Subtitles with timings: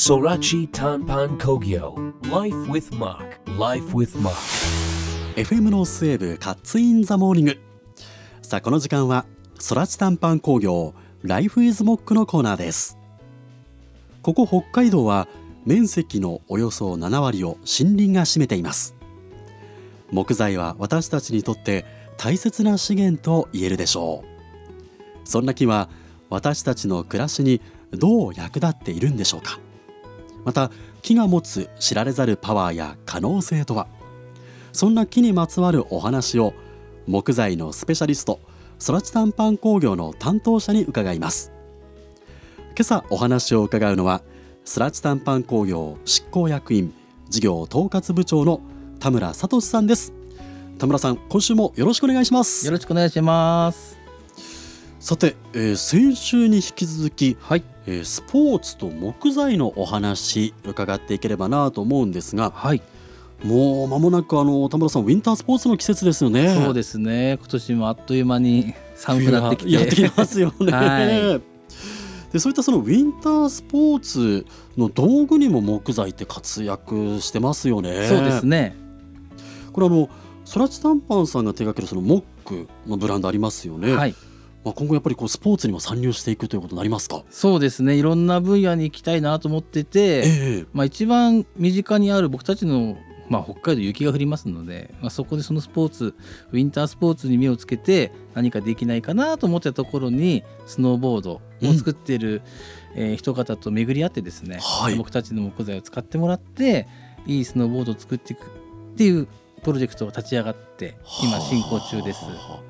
[0.00, 4.32] Sorachi Tanpan Kogyo Life with Mark Life with Mark.
[5.36, 7.60] FM の西部カッツインザモーニング。
[8.40, 9.26] さあこの時間は
[9.68, 12.96] 空知短パン工業ライフイズモックのコーナーです。
[14.22, 15.28] ここ北海道は
[15.66, 18.94] 面積のおよそ7割を森林が占めています。
[20.10, 21.84] 木材は私たちにとって
[22.16, 25.28] 大切な資源と言えるでしょう。
[25.28, 25.90] そんな木は
[26.30, 27.60] 私たちの暮らしに
[27.90, 29.60] どう役立っているんでしょうか。
[30.44, 30.70] また
[31.02, 33.86] 木が持つ知られざるパワーや可能性とは？
[34.72, 36.54] そんな木にまつわるお話を
[37.06, 38.40] 木材のスペシャリスト
[38.86, 41.52] 空知短パン工業の担当者に伺います。
[42.70, 44.22] 今朝お話を伺うのは
[44.74, 46.94] 空知短パン工業執行役員
[47.28, 48.60] 事業統括部長の
[48.98, 50.12] 田村聡さんです。
[50.78, 52.64] 田村さん今週もよろしくお願いします。
[52.64, 53.99] よろしくお願いします。
[55.00, 57.64] さて、えー先週に引き続き、はい。
[57.86, 62.82] えースポーツと木材のお話伺っていければなと思うんですがはい。
[63.42, 67.38] もう間もなくあの田村さんウィンタースポーツの季節ですよねそうですね。
[67.40, 69.70] 今年もあっという間に寒くなってきて。
[69.70, 70.70] やってきますよね。
[70.70, 71.40] は
[72.30, 78.06] でそういったそのウィンタースポーツの道具にも木材って活躍してますよね。
[78.06, 78.76] そうですね。
[79.72, 80.10] これあの
[80.52, 83.94] 空知短パンさんが手掛けるそのモックのブランドありますよね。
[83.94, 84.14] はい。
[84.64, 87.22] まあ今後やっぱりこうスポーツにも参入していくということになりますか？
[87.30, 87.96] そうですね。
[87.96, 90.22] いろんな分野に行きたいなと思ってて、え
[90.62, 92.96] えまあ一番身近にある僕たちの
[93.28, 96.16] まあ、北海道雪が降りますので、まあ、そこでそのスポーツ
[96.50, 101.40] ウィンタースポーツに目をつけて何かできないかなと思ってたところにスノーボードを
[101.78, 102.42] 作っている、
[102.96, 106.88] えー人方と巡り合ってですね、はい僕たちの木材を使ってもらって
[107.24, 109.28] いいスノーボードを作っていくっていう
[109.62, 112.24] プロジェクトを立ち上がって今進行中です。
[112.24, 112.60] はあ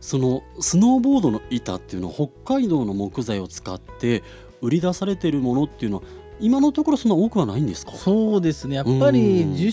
[0.00, 4.22] そのスノーボードの板っていうのは北海道の木材を使って
[4.62, 6.02] 売り出されているものっていうのは
[6.40, 7.92] 今のところそんな多くはないんですか？
[7.92, 8.76] そうですね。
[8.76, 9.56] やっぱりうん。
[9.56, 9.70] 樹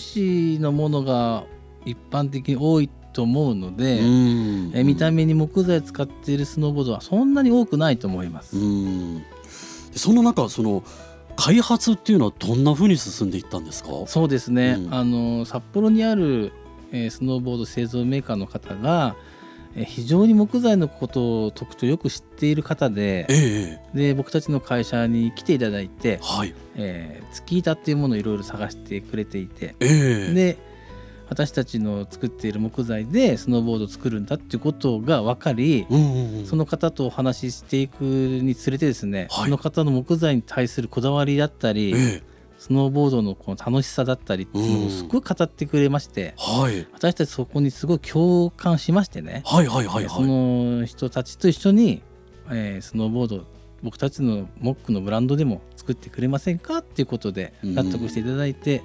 [0.54, 1.44] 脂のものが
[1.86, 4.72] 一般的に多いと思うので、うん。
[4.74, 8.54] え見た目に木材使っているスノーボードはそんなに多くないと思います。
[8.56, 9.18] うん。
[9.18, 9.22] で
[9.96, 10.84] その中その
[11.36, 13.90] 開発っていうのはどんな風に進んでいったんですか？
[14.06, 14.94] そうですね、うん。
[14.94, 16.52] あの札幌にある、
[16.92, 19.37] えースノーボード製造メーカーの方が、えー
[19.74, 26.54] 非常に木材のことを特徴よく知っている方でええで僕たちの会社に来ていただいて、はい。
[26.76, 30.34] えー、月板っていうものをいろいろ探してくれていてええ。
[30.34, 30.58] で
[31.28, 36.46] 私たちの作っている木材でスノーボードを作るんだっていうことが分かり、うんうんうん。
[36.46, 39.44] その方とお話ししていくにつれてですね、はい。
[39.44, 46.86] その方の木材に対するこだわりだったり、ええスノーボードのこの楽しさだったりっていうのをすごい語ってくれまして、はい。
[46.92, 50.08] 私たちそこにすごい共感しましてね、はいはいはいはい。
[50.08, 52.02] その人たちと一緒に、
[52.50, 53.44] えースノーボード
[53.80, 57.74] 僕たちのモックのブランドでも作ってくれませんかっていうことでうん。
[57.76, 58.82] 納得していただいて、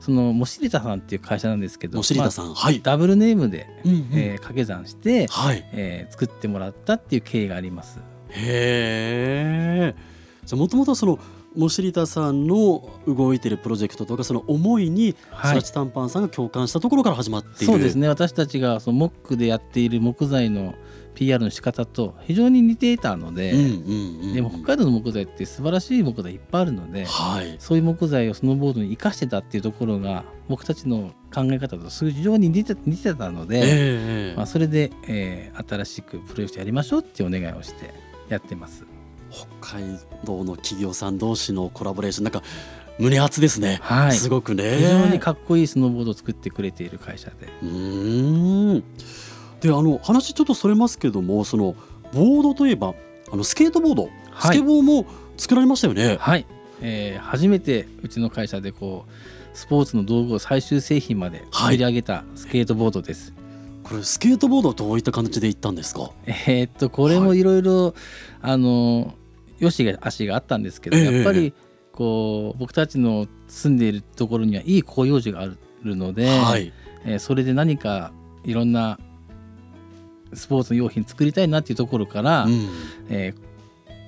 [0.00, 4.08] そのモシリタさんっていう会社なんですけどもしりたさん、はい、ダブルネームで、うんうん。
[4.14, 5.64] えー掛け算して、はい。
[5.72, 8.00] えー作ってもらったっていう経緯があります。
[8.30, 10.11] へえ
[10.44, 11.18] じゃあもともとその
[11.54, 15.50] モシリタさんの動いてるプロジェクトとかその思いにはい。
[15.52, 17.66] スラチ短パンさんが共感したところから始まっている。
[17.66, 18.08] そうですね。
[18.08, 20.74] 私たちがそのモックでやっている木材の
[21.14, 23.52] PR の仕方と非常に似ていたので、
[24.32, 27.56] でも北海道の木材って素晴らしい木材いっぱいあるのではい。
[27.58, 33.62] そういう木材をスノーボードに生かしてたっていうところが僕たちの考え方と非常に似て似てたので、え
[34.32, 34.34] え。
[34.36, 37.92] まあ、それで、えー新しくプロジェクトやりましょうっていうお願いをして
[38.30, 38.84] やってます。
[39.32, 42.42] 北海道の企業さん同士のコラボレーションなんか
[42.98, 44.12] 胸熱ですね、はい。
[44.12, 44.76] すごくね。
[44.76, 47.48] 非常にかっこいいスノーボードを作ってくれている会社で。
[47.62, 48.84] うーん。
[49.60, 51.74] であの話ちょっとそれますけどもその
[52.12, 52.94] ボードといえば
[53.32, 54.56] あのスケートボード、はい。
[54.56, 55.06] スケボーも
[55.38, 56.18] 作られましたよね。
[56.20, 56.46] はい、
[56.82, 59.10] えー初めてうちの会社でこう
[59.56, 63.32] スポーツの道具を最終製品まで作り上げたスケートボードです。
[63.84, 66.10] これスケートボードはどういった感じで行ったんですか？
[66.26, 67.94] えーっとこれもいろいろ
[68.42, 69.14] あの
[69.62, 71.14] よしが足があったんですけど、ええ。
[71.16, 71.54] やっぱり
[71.92, 76.72] こう僕たちの住んでいるところにはいい広葉樹があるので、はい。
[77.04, 78.12] えーそれで何か
[78.44, 78.98] いろんな
[80.34, 82.68] スポーツの用品作りたいなっていうところから、うん。
[83.08, 83.52] えー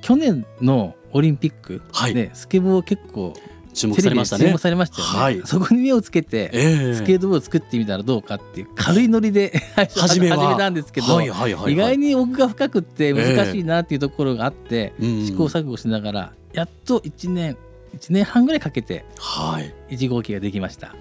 [0.02, 2.14] 去年のオリンピックはい。
[2.14, 3.32] でスケボー結構
[3.74, 4.44] 注目されましたね。
[4.46, 5.42] 注目されましたよね、はい。
[5.44, 6.94] そこに目をつけて、ええ。
[6.94, 9.52] スケートボード作ってみたらどうかっていう軽いノリで
[9.96, 10.70] 始めた。
[10.70, 11.72] んですけど、はいはいはいはい。
[11.72, 15.26] 意外に奥が深くって難しいなっていうところがあって、うん。
[15.26, 17.56] 試行錯誤しながらやっと1年
[17.96, 19.74] 1年半ぐらいかけてはい。
[19.94, 20.94] 1号機ができました。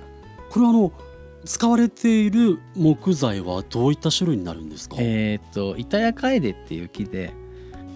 [0.49, 0.91] これはあの
[1.45, 4.95] 使われている木材はどういった種類になるんですか？
[4.99, 7.33] えーっと板やカエデっていう木で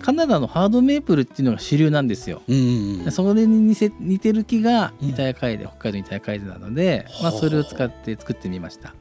[0.02, 2.42] カナダのハードメープルっていうのが主流なんですよ。
[2.48, 3.12] うんうんうん。
[3.12, 5.10] それに似せ似てる木がうん。
[5.10, 7.40] 板谷楓、北海道板谷楓なので、まあ、はあ。
[7.40, 8.94] それを使って作ってみました。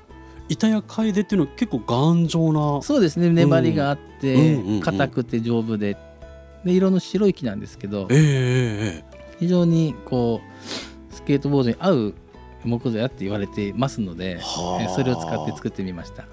[0.49, 2.83] 板谷楓っていうのは結構頑丈な。
[2.83, 3.31] そうですね。
[3.31, 5.97] 粘りがあってうんうんうん硬くて丈夫で。
[6.65, 12.15] で色の白い木なんですけどえええええ非常にこうスケートボードに合う
[12.65, 16.25] 木材だって言われてますので、はそれを使って作ってみました。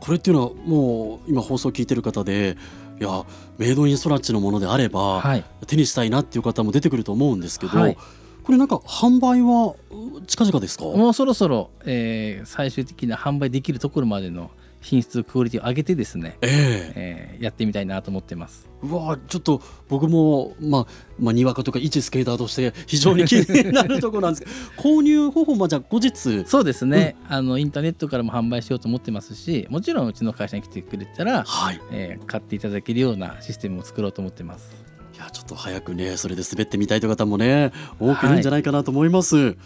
[0.00, 2.56] これっていうのはもう今放送聞いてる方で
[3.00, 3.24] いや
[3.56, 5.44] メイドインソラッチのものであれば、はい。
[5.66, 7.96] 手にしたいなっていう方も出てくると思うんですけど、はい。
[8.44, 10.84] これなんか販売はう近々ですか？
[10.84, 14.50] もうそろそろ、えー最終的な販売できるところまでの
[14.80, 16.92] 品質クオリティを上げてですね、ええ。
[16.96, 18.68] えーやってみたいなと思ってます。
[18.82, 20.86] うわちょっと僕も、まあ、
[21.18, 24.52] まあにわかとか一スケーターとして非常に気になるところなんですけど
[24.96, 26.44] 購入方法はじゃあ後日。
[26.46, 31.80] そうですね、あのインターネットからも販売しようと思ってますしもちろんうちの会社に来てくれたら、はい。
[31.92, 34.70] えー買っていただけるようなシステムを作ろうと思ってます。
[35.14, 39.56] いやちょっと早くねそれで滑ってみたいという方もね多くいるんじゃないかなと思います。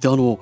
[0.00, 0.40] であの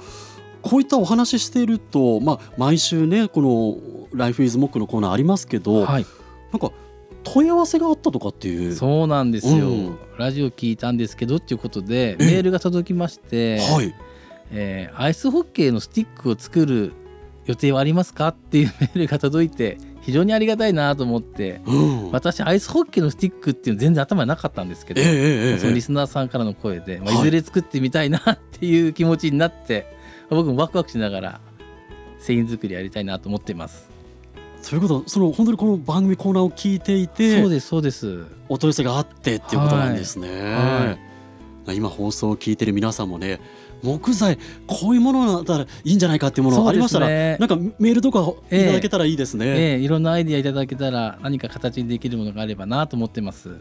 [0.62, 3.78] こういったお話ししていると、まあ、毎週ねこの
[4.12, 6.06] 「ライフイズモックのコーナーありますけど、はい。
[6.52, 6.72] なんか
[7.22, 8.74] 問い合わせがあったとかっていう。
[8.74, 9.98] そうなんですよ、うん。
[10.18, 13.94] ラジオ聞いたんですけどっていうことでえメールが届きまして、はい。
[14.52, 16.92] えーアイスホッケーのスティックを作る
[17.46, 22.10] 予定はありますかっていう メールが届いて非常にありがたいなと思ってうん。
[22.10, 25.14] 私アイスホッケーのスティックっていうの全然頭になかったんですけど、ええええ
[25.52, 25.58] ええ。
[25.58, 27.20] そのリスナーさんからの声で、まあ、はい。
[27.20, 29.86] いずれ作ってみたいなっていう気持ちになって、
[30.30, 31.40] 僕もワクワクしながら
[32.18, 33.90] 製品作りやりたいなと思ってます。
[34.68, 38.24] ということはその本当にこの番組コーナーを聞いていてそうですそうです。
[38.48, 40.28] お問い合わせがあってっていうことなんですね。
[41.66, 43.40] は今放送を聞いてる皆さんもね
[43.82, 49.46] 木材こういうものだったらいいんじゃないかっていうものありましたら、ねなんかメールとかええいただけたらいいですね。
[49.46, 53.56] ええいろんなアイディアいただけたら何か形にできるものがあればなと思ってます。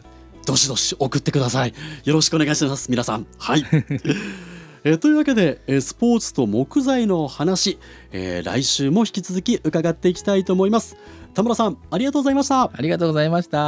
[0.46, 1.74] どしどし送ってください。
[2.04, 3.26] よろしくお願いします皆さん。
[3.38, 3.64] はい。
[4.84, 7.78] えーというわけで、えースポーツと木材の話、
[8.12, 10.96] えー来週も引き続き伺っていきたいと思います。
[11.34, 12.62] 田村さんありがとうございました。
[12.62, 13.58] ありがとうございました。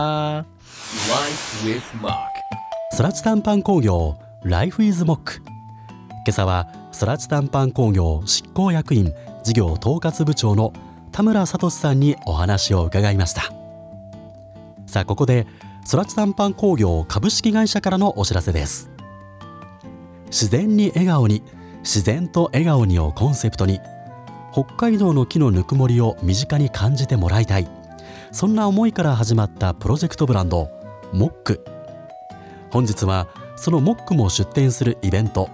[1.09, 2.17] Life with Mark.
[2.95, 5.49] ソラチ短パン工業 Life is Mock 今
[6.29, 10.75] 朝はソラチ短パン工業執行役員事業統括部長の
[11.11, 13.45] 田村聡さんにお話を伺いました
[14.87, 15.47] さあここで
[15.87, 18.91] ソラチ短パン工業株式会社からのお知らせです
[20.33, 21.43] 自然に笑顔に
[21.83, 23.81] 自然と笑顔にをコンセプトに
[24.51, 27.69] 北海道の木のぬくもりを身近に感じてもらいたい。
[28.33, 30.71] そんな思いから始まったプロジェクトブランド
[31.13, 31.63] モック。
[32.71, 35.51] 本日はそのモックも出展するイベント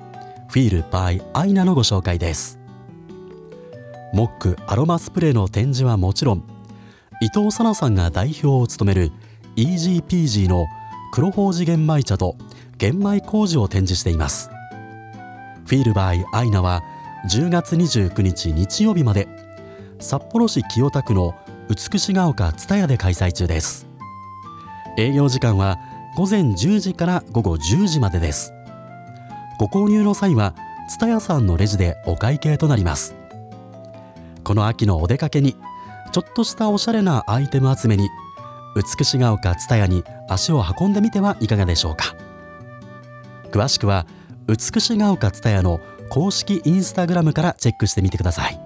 [0.49, 2.61] フィールバイアイナのご紹介です。
[4.13, 6.45] モックアロマスプレーの展示はもちろん
[7.21, 9.11] 伊藤さなさんが代表を務める
[9.57, 10.67] EGPG の
[11.13, 12.37] 黒宝寺玄米茶と
[12.79, 14.51] 玄米麹を展示しています。
[15.77, 16.83] ィールバイアイナは
[17.31, 19.29] 10月29日日曜日まで
[19.99, 21.35] 札幌市清田区の
[21.69, 23.87] 美しが丘蔦屋で開催中です。
[24.97, 25.79] 営業時間は
[26.17, 28.53] 午前10時から午後10時までです。
[29.59, 30.55] ご購入の際は
[30.89, 33.15] 蔦屋さんのレジでお会計となります。
[34.45, 35.57] この秋のお出かけに
[36.13, 38.09] ちょっとしたおしゃれなアイテム集めに
[38.75, 42.15] 美しが丘蔦屋に足を運んでみてはいかがでしょうか。
[43.51, 44.07] 詳しくは
[44.49, 45.79] 美しが丘蔦屋の
[46.09, 48.59] 公式インスタグラムからチェックしてみてください。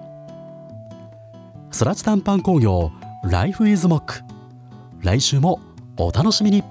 [1.71, 2.91] そらち短パン工業
[3.23, 4.21] ライフイズモック
[5.01, 5.59] 来週も
[5.97, 6.63] お楽しみに。